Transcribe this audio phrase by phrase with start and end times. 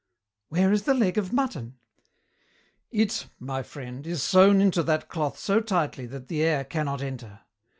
[0.49, 1.77] "Where is the leg of mutton?"
[2.89, 7.41] "It, my friend, is sewn into that cloth so tightly that the air cannot enter.